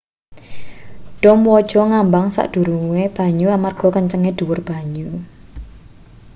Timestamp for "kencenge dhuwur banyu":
3.95-5.09